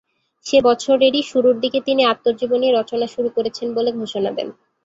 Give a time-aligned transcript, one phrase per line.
[0.45, 4.47] সে বছরেরই শুরুর দিকে তিনি আত্মজীবনী রচনা শুরু করেছেন বলে ঘোষণা দেন।